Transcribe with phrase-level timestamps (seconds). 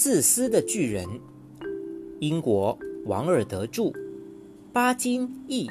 [0.00, 1.06] 自私的巨人，
[2.20, 3.92] 英国王尔德著，
[4.72, 5.68] 巴金译。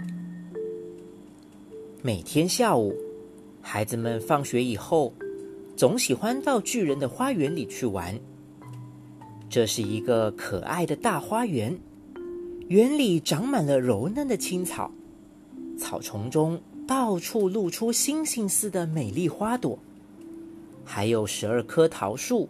[2.03, 2.93] 每天下午，
[3.59, 5.11] 孩子们放学以后，
[5.75, 8.19] 总喜欢到巨人的花园里去玩。
[9.49, 11.75] 这是一个可爱的大花园，
[12.67, 14.91] 园里长满了柔嫩的青草，
[15.75, 19.79] 草丛中到处露出星星似的美丽花朵，
[20.85, 22.47] 还有十二棵桃树。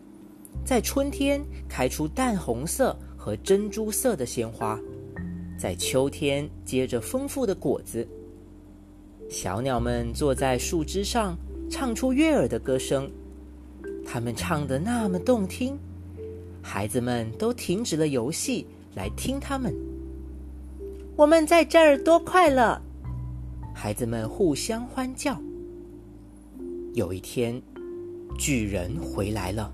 [0.63, 4.80] 在春天开出淡红色和珍珠色的鲜花，
[5.58, 8.08] 在秋天结着丰富的果子。
[9.30, 11.38] 小鸟们坐在树枝上，
[11.70, 13.09] 唱出悦耳的歌声。
[14.05, 15.77] 它们唱得那么动听，
[16.62, 18.66] 孩子们都停止了游戏
[18.96, 19.73] 来听它们。
[21.16, 22.82] 我们在这儿多快乐！
[23.73, 25.40] 孩子们互相欢叫。
[26.94, 27.62] 有一天，
[28.37, 29.71] 巨人回来了。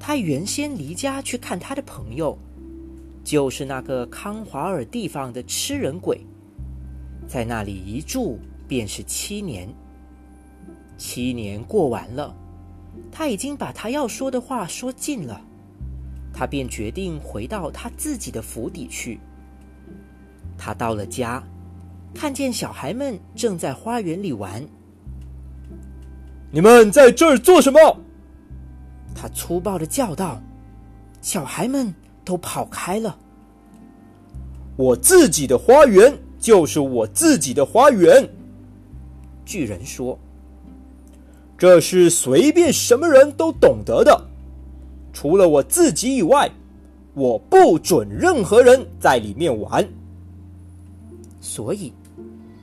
[0.00, 2.36] 他原先离家去看他的朋友，
[3.22, 6.18] 就是那个康华尔地方的吃人鬼，
[7.28, 9.68] 在那里一住便是七年。
[10.96, 12.34] 七年过完了，
[13.12, 15.40] 他已经把他要说的话说尽了，
[16.32, 19.20] 他便决定回到他自己的府邸去。
[20.58, 21.42] 他到了家，
[22.14, 24.66] 看见小孩们正在花园里玩。
[26.50, 27.78] 你们在这儿做什么？
[29.20, 30.40] 他粗暴的叫道
[31.20, 33.18] ：“小孩们都跑开了。
[34.76, 38.26] 我自己的花园就是我自己的花园。”
[39.44, 40.18] 巨人说
[41.58, 44.26] ：“这是随便什么人都懂得的，
[45.12, 46.50] 除了我自己以外，
[47.12, 49.86] 我不准任何人在里面玩。”
[51.42, 51.92] 所以，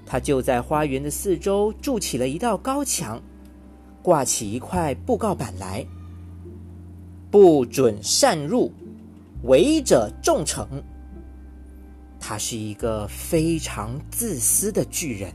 [0.07, 3.21] 他就在花园的四周筑起了一道高墙，
[4.01, 5.85] 挂起一块布告板来。
[7.29, 8.71] 不准擅入，
[9.43, 10.65] 违者重惩。
[12.19, 15.33] 他是一个非常自私的巨人。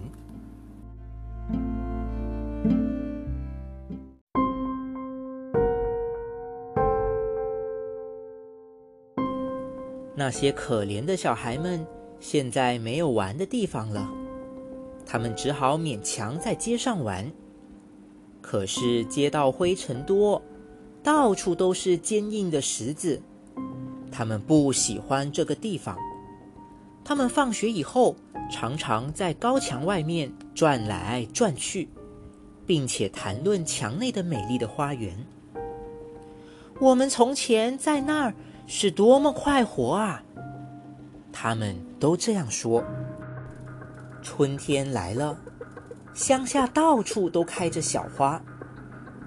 [10.15, 11.84] 那些可怜的小孩们
[12.21, 14.09] 现在没有玩的地方了，
[15.05, 17.31] 他们只好勉强在街上玩。
[18.41, 20.41] 可是街道灰尘多。
[21.03, 23.21] 到处都是坚硬的石子，
[24.11, 25.97] 他们不喜欢这个地方。
[27.05, 28.15] 他们放学以后
[28.51, 31.89] 常常在高墙外面转来转去，
[32.65, 35.13] 并且谈论墙内的美丽的花园。
[36.79, 38.34] 我们从前在那儿
[38.69, 40.23] 是多么快活啊！
[41.33, 42.84] 他们都这样说。
[44.23, 45.37] 春天来了，
[46.15, 48.41] 乡下到处都开着小花。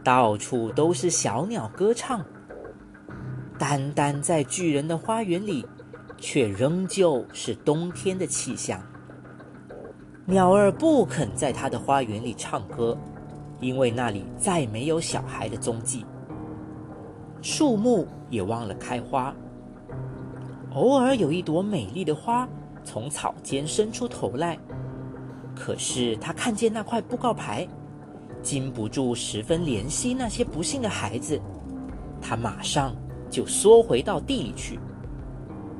[0.05, 2.23] 到处都是小鸟歌唱，
[3.57, 5.65] 单单在巨人的花园里，
[6.15, 8.79] 却仍旧是冬天的气象。
[10.23, 12.95] 鸟儿不肯在他的花园里唱歌，
[13.59, 16.05] 因为那里再没有小孩的踪迹。
[17.41, 19.33] 树木也忘了开花，
[20.75, 22.47] 偶尔有一朵美丽的花
[22.83, 24.55] 从草间伸出头来，
[25.55, 27.67] 可是他看见那块布告牌。
[28.45, 31.41] 禁不住十分怜惜那些不幸的孩子，
[32.21, 32.95] 他马上
[33.27, 34.79] 就缩回到地里去，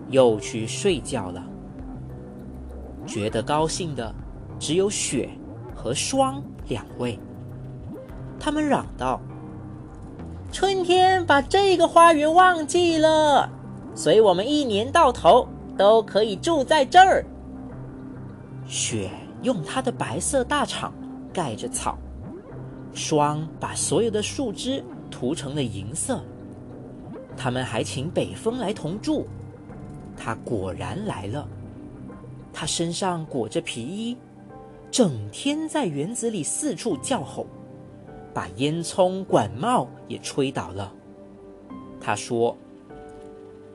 [0.10, 1.44] 又去睡觉了。
[3.06, 4.12] 觉得高兴的
[4.58, 5.30] 只有雪
[5.76, 7.20] 和霜两位。
[8.40, 9.22] 他们嚷道
[10.52, 13.48] ：“春天把这个花园忘记了，
[13.94, 15.48] 所以我们一年到头
[15.78, 17.24] 都可以住在这儿。”
[18.66, 19.12] 雪
[19.44, 20.92] 用它的白色大氅
[21.32, 21.96] 盖着草。
[22.96, 26.24] 霜把所有的树枝涂成了银色。
[27.38, 29.26] 他们还请北风来同住，
[30.16, 31.48] 他果然来了。
[32.54, 34.16] 他身上裹着皮衣，
[34.90, 37.46] 整天在园子里四处叫吼，
[38.34, 40.94] 把烟囱管帽也吹倒了。
[42.00, 42.56] 他说：“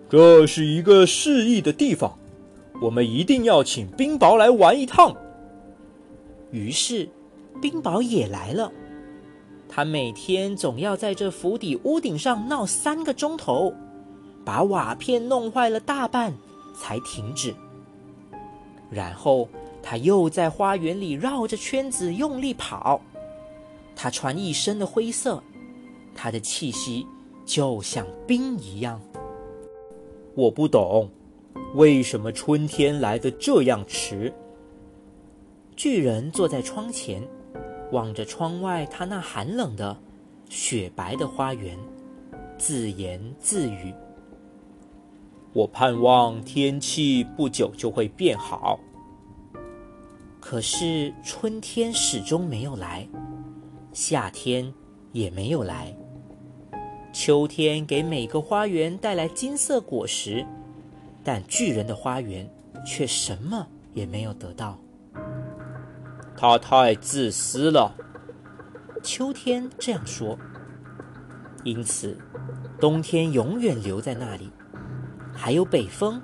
[0.09, 2.19] 这是一个适宜的地方，
[2.81, 5.15] 我们一定要请冰雹来玩一趟。”
[6.51, 7.07] 于是，
[7.61, 8.73] 冰雹也来了。
[9.73, 13.73] 他每天总要在这府邸屋顶上闹三个钟头，
[14.45, 16.35] 把瓦片弄坏了大半
[16.77, 17.55] 才停止。
[18.91, 19.49] 然后
[19.81, 23.01] 他又在花园里绕着圈子用力跑。
[23.95, 25.41] 他穿一身的灰色，
[26.17, 27.07] 他的气息
[27.47, 29.01] 就像冰一样。
[30.35, 31.09] 我不懂，
[31.77, 34.33] 为什么春天来的这样迟？
[35.77, 37.23] 巨人坐在窗前。
[37.93, 39.97] 望着窗外，他那寒冷的、
[40.49, 41.77] 雪白的花园，
[42.57, 43.93] 自言自语
[45.53, 48.79] ：“我盼望天气不久就会变好。”
[50.41, 53.07] 可是春天始终没有来，
[53.93, 54.73] 夏天
[55.13, 55.95] 也没有来。
[57.13, 60.47] 秋天给每个花园带来金色果实，
[61.25, 62.49] 但巨人的花园
[62.87, 64.79] 却什么也没有得到。
[66.41, 67.95] 他太自私了，
[69.03, 70.39] 秋天这样说。
[71.65, 72.17] 因此，
[72.81, 74.51] 冬天永远留在那里，
[75.35, 76.19] 还有北风，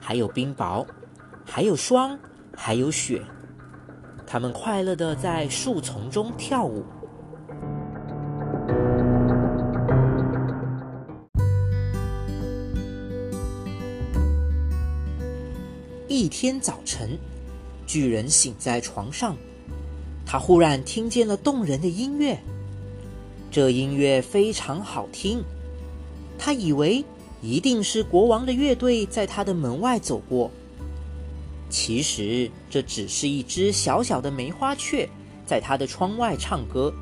[0.00, 0.84] 还有冰雹，
[1.46, 2.18] 还有霜，
[2.56, 3.22] 还有雪。
[4.26, 6.84] 他们快乐的在树丛中跳舞。
[16.08, 17.16] 一天早晨，
[17.94, 19.36] 巨人醒在床上，
[20.26, 22.36] 他忽然听见了动人的音乐。
[23.52, 25.40] 这音乐非常好听，
[26.36, 27.04] 他以为
[27.40, 30.50] 一定是国王的乐队在他的门外走过。
[31.70, 35.08] 其实这只是一只小小的梅花雀
[35.46, 36.92] 在他的窗外唱歌，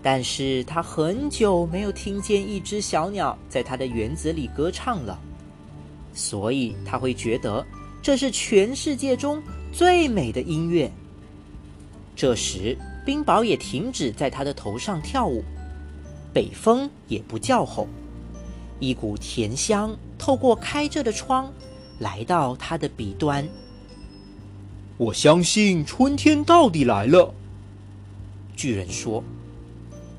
[0.00, 5.18] 但是他很久没有听见一只小鸟在他的园子里歌唱了，
[6.14, 7.66] 所以他会觉得
[8.00, 9.42] 这是全世界中
[9.72, 10.90] 最美的音乐。
[12.14, 12.76] 这时。
[13.06, 15.42] 冰雹也停止在他的头上跳舞，
[16.30, 17.88] 北风也不叫吼，
[18.80, 21.50] 一股甜香透过开着的窗，
[22.00, 23.48] 来到他的鼻端。
[24.98, 27.32] 我相信春天到底来了，
[28.54, 29.24] 巨人说。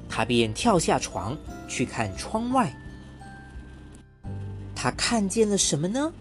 [0.09, 1.37] 他便跳下床
[1.67, 2.75] 去看窗外。
[4.75, 6.11] 他看见了什么呢？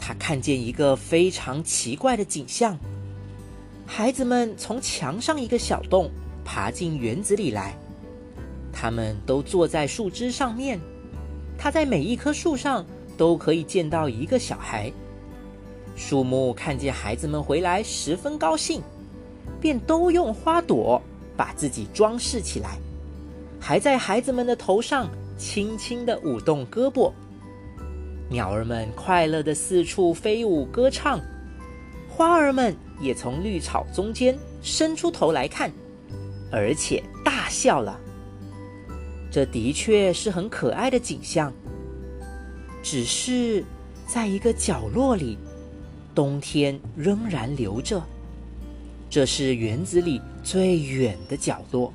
[0.00, 2.76] 他看见一个非常奇怪的景象。
[3.86, 6.10] 孩子们从墙上一个小洞
[6.44, 7.76] 爬进园子里来，
[8.72, 10.80] 他们都坐在树枝上面。
[11.58, 12.86] 他在每一棵树上
[13.18, 14.90] 都可以见到一个小孩。
[15.94, 18.80] 树木看见孩子们回来，十分高兴，
[19.60, 21.02] 便都用花朵
[21.36, 22.78] 把自己装饰起来，
[23.60, 27.12] 还在孩子们的头上轻轻地舞动胳膊。
[28.30, 31.20] 鸟儿们快乐地四处飞舞歌唱，
[32.08, 32.74] 花儿们。
[33.00, 35.72] 也从绿草中间伸出头来看，
[36.52, 37.98] 而且大笑了。
[39.30, 41.50] 这的确是很可爱的景象。
[42.82, 43.64] 只是
[44.06, 45.38] 在一个角落里，
[46.14, 48.02] 冬天仍然留着。
[49.08, 51.90] 这是园子里最远的角落，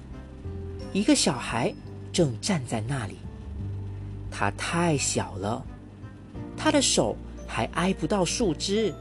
[0.92, 1.72] 一个小孩
[2.12, 3.18] 正站在那里。
[4.32, 5.64] 他太小了，
[6.58, 7.16] 他的手
[7.48, 8.94] 还挨不到树枝。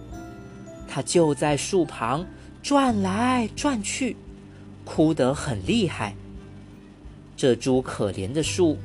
[0.87, 2.25] 他就在树旁
[2.62, 4.17] 转来转去，
[4.85, 6.15] 哭得很厉害。
[7.37, 8.79] 这株可怜的树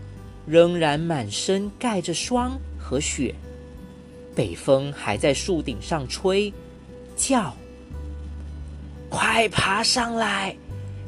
[0.48, 3.36] 仍然满身盖着霜和雪，
[4.36, 6.52] 北风还在树顶上吹，
[7.16, 7.54] 叫
[9.08, 10.56] ：“快爬上来，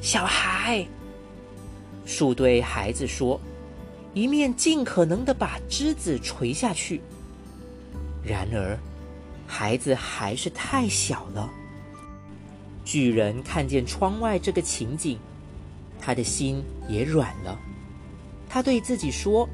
[0.02, 0.86] 小孩！”
[2.06, 3.40] 树对孩子说，
[4.14, 7.02] 一面尽可能的把枝子垂下去。
[8.24, 8.78] 然而。
[9.48, 11.50] 孩子还是太小了。
[12.86, 15.20] 巨人看见窗外这个情景，
[16.00, 17.60] 他的心也软了。
[18.48, 19.50] 他对自己说：“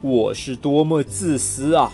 [0.00, 1.90] 我是多么自私啊！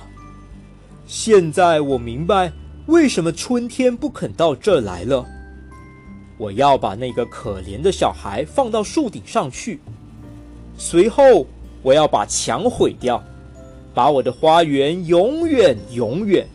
[1.06, 2.52] 现在我明白
[2.86, 5.26] 为什么春天不肯到这来了。
[6.36, 9.80] 我要把那个可怜的小孩放到树顶上去，
[10.76, 11.46] 随后
[11.82, 13.24] 我要把墙毁掉，
[13.94, 16.46] 把我的花园永远永远。”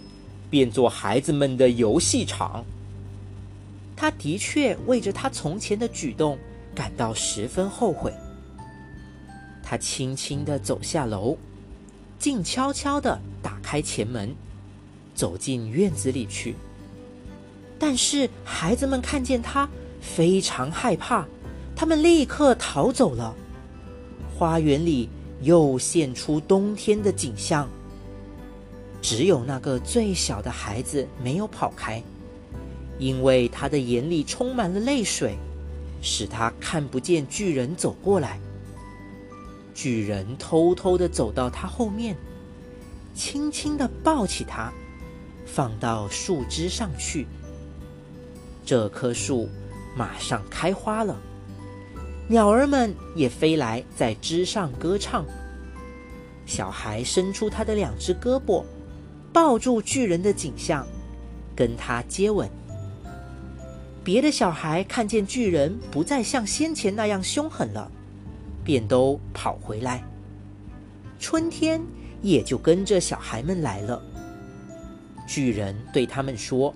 [0.49, 2.65] 变作孩子们的游戏场。
[3.95, 6.39] 他的确为着他从前的举动
[6.73, 8.11] 感到十分后悔。
[9.61, 11.37] 他轻轻的走下楼，
[12.17, 14.33] 静悄悄的打开前门，
[15.13, 16.55] 走进院子里去。
[17.77, 19.69] 但是孩子们看见他，
[20.01, 21.27] 非常害怕，
[21.75, 23.35] 他们立刻逃走了。
[24.35, 25.09] 花园里
[25.41, 27.67] 又现出冬天的景象。
[29.01, 32.03] 只有那个最小的孩子没有跑开，
[32.97, 35.37] 因为他的眼里充满了泪水，
[36.01, 38.39] 使他看不见巨人走过来。
[39.73, 42.17] 巨人偷偷的走到他后面，
[43.15, 44.73] 轻轻的抱起他，
[45.45, 47.25] 放到树枝上去。
[48.65, 49.47] 这棵树
[49.95, 51.17] 马上开花了，
[52.29, 55.25] 鸟儿们也飞来，在枝上歌唱。
[56.45, 58.63] 小孩伸出他的两只胳膊。
[59.31, 60.87] 抱住巨人的景象，
[61.55, 62.49] 跟他接吻。
[64.03, 67.91] 别的小孩看见巨人不再像先前那样凶狠了，
[68.63, 70.03] 便都跑回来，
[71.19, 71.79] 春天
[72.23, 74.01] 也就跟着小孩们来了。
[75.27, 76.73] 巨人对他们说：“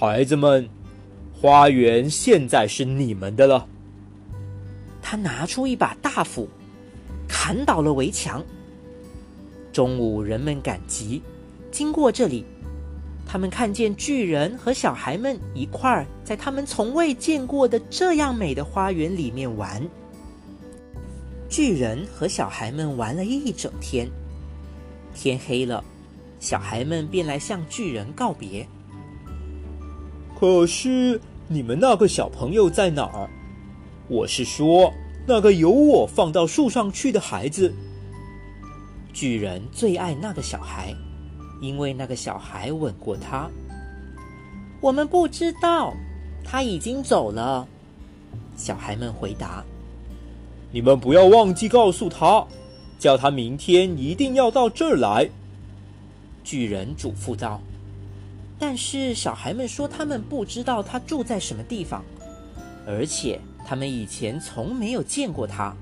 [0.00, 0.66] 孩子们，
[1.34, 3.68] 花园现在是你们的了。”
[5.12, 6.48] 他拿出一把大斧，
[7.28, 8.42] 砍倒了围墙。
[9.70, 11.20] 中午，人们赶集，
[11.70, 12.46] 经过这里，
[13.26, 19.86] 他们看见巨人和小孩们一块儿在他们从未见过的这样美的花园里面玩。
[21.46, 24.08] 巨人和小孩们玩了一整天，
[25.14, 25.84] 天黑了，
[26.40, 28.66] 小孩们便来向巨人告别。
[30.40, 33.28] 可是，你们那个小朋友在哪儿？
[34.08, 34.90] 我是说。
[35.24, 37.72] 那个由我放到树上去的孩子，
[39.12, 40.92] 巨人最爱那个小孩，
[41.60, 43.48] 因为那个小孩吻过他。
[44.80, 45.94] 我们不知道，
[46.44, 47.66] 他已经走了。
[48.56, 49.64] 小孩们回答
[50.72, 52.44] ：“你们不要忘记告诉他，
[52.98, 55.30] 叫他明天一定要到这儿来。”
[56.42, 57.60] 巨人嘱咐道。
[58.58, 62.04] 但是小孩们说他们不知道他住在什么地方，
[62.84, 63.38] 而且。
[63.64, 65.74] 他们以前从没有见过他，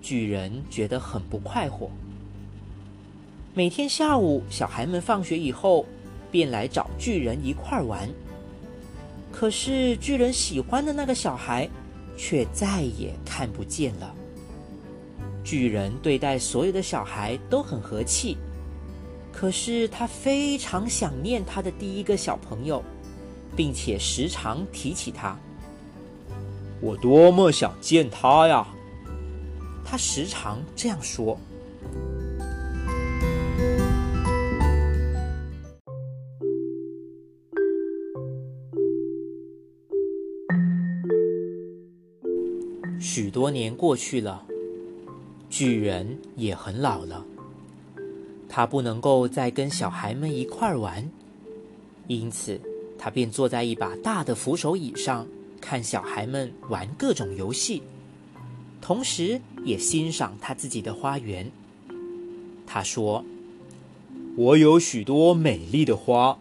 [0.00, 1.90] 巨人觉得很不快活。
[3.54, 5.86] 每天下午，小孩们放学以后，
[6.30, 8.08] 便来找巨人一块玩。
[9.30, 11.68] 可是巨人喜欢的那个小孩，
[12.16, 14.14] 却再也看不见了。
[15.44, 18.36] 巨人对待所有的小孩都很和气，
[19.32, 22.82] 可是他非常想念他的第一个小朋友，
[23.56, 25.38] 并且时常提起他。
[26.82, 28.66] 我多么想见他呀！
[29.84, 31.38] 他时常这样说。
[42.98, 44.44] 许多年过去了，
[45.48, 47.24] 巨人也很老了，
[48.48, 51.08] 他不能够再跟小孩们一块玩，
[52.08, 52.60] 因此
[52.98, 55.24] 他便坐在一把大的扶手椅上。
[55.62, 57.82] 看小孩们玩各种游戏，
[58.80, 61.50] 同时也欣赏他自己的花园。
[62.66, 63.24] 他说
[64.36, 66.36] ：“我有许多美丽的花，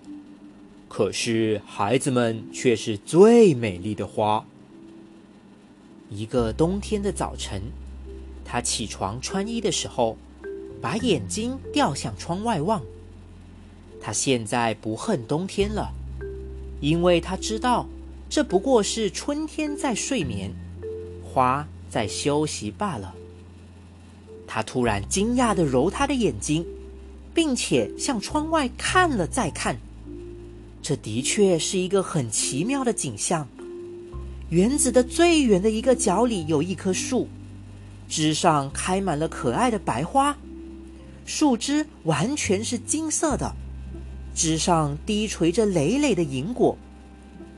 [0.90, 4.44] 可是孩子们却是最美丽的花。”
[6.10, 7.62] 一个冬天的早晨，
[8.44, 10.18] 他起床穿衣的时候，
[10.82, 12.82] 把眼睛掉向窗外望。
[14.02, 15.94] 他现在不恨冬天了，
[16.82, 17.88] 因为他知道。
[18.32, 20.54] 这不过是春天在睡眠，
[21.22, 23.14] 花在休息罢了。
[24.48, 26.66] 他突然惊讶的揉他的眼睛，
[27.34, 29.76] 并且向窗外看了再看。
[30.82, 33.46] 这的确是一个很奇妙的景象。
[34.50, 37.28] 园子的最远的一个角里有一棵树，
[38.08, 40.38] 枝上开满了可爱的白花，
[41.26, 43.54] 树枝完全是金色的，
[44.34, 46.78] 枝上低垂着累累的银果。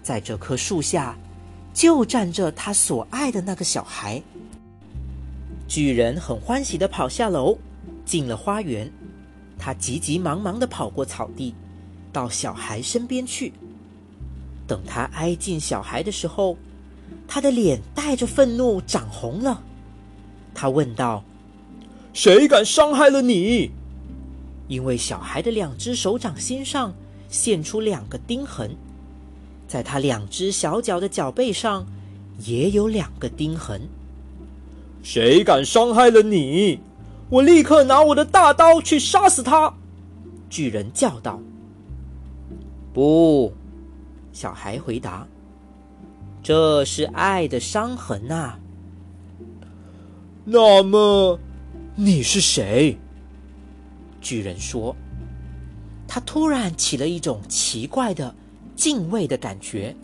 [0.03, 1.17] 在这棵树下，
[1.73, 4.21] 就站着他所爱的那个小孩。
[5.67, 7.57] 巨人很欢喜的跑下楼，
[8.05, 8.91] 进了花园。
[9.57, 11.55] 他急急忙忙的跑过草地，
[12.11, 13.53] 到小孩身边去。
[14.67, 16.57] 等他挨近小孩的时候，
[17.27, 19.63] 他的脸带着愤怒涨红了。
[20.53, 21.23] 他问道
[22.13, 23.71] ：“谁敢伤害了你？”
[24.67, 26.93] 因为小孩的两只手掌心上
[27.29, 28.75] 现出两个钉痕。
[29.73, 31.87] 在他两只小脚的脚背上，
[32.45, 33.89] 也有两个钉痕。
[35.01, 36.79] 谁敢伤害了你？
[37.31, 39.73] 我立刻拿我的大刀去杀死他！
[40.47, 41.39] 巨人叫道。
[42.93, 43.51] 不，
[44.31, 45.27] 小孩回答
[46.43, 48.59] ：“这是爱的伤痕啊。”
[50.45, 51.39] 那么，
[51.95, 52.99] 你是谁？
[54.21, 54.95] 巨人说。
[56.07, 58.35] 他突然起了一种奇怪的。
[58.83, 59.95] 敬畏的感觉，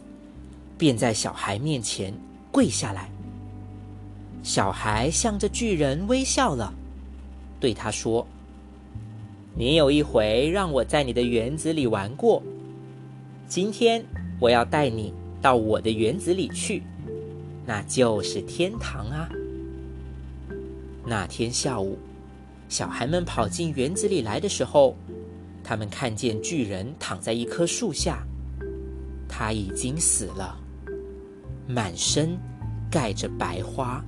[0.77, 2.13] 便在小孩面前
[2.49, 3.09] 跪下来。
[4.41, 6.73] 小孩向着巨人微笑了，
[7.59, 8.25] 对他说
[9.53, 12.41] ：“你有一回让我在你的园子里玩过，
[13.49, 14.01] 今天
[14.39, 16.81] 我要带你到我的园子里去，
[17.65, 19.29] 那就是天堂啊。”
[21.05, 21.97] 那天下午，
[22.69, 24.95] 小孩们跑进园子里来的时候，
[25.65, 28.25] 他们看见巨人躺在一棵树下。
[29.39, 30.53] 他已经死了，
[31.65, 32.37] 满身
[32.91, 34.03] 盖着白花。